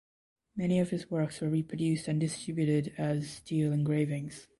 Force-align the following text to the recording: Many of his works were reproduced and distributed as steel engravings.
Many 0.55 0.79
of 0.79 0.89
his 0.89 1.11
works 1.11 1.39
were 1.41 1.49
reproduced 1.49 2.07
and 2.07 2.19
distributed 2.19 2.95
as 2.97 3.29
steel 3.29 3.71
engravings. 3.71 4.47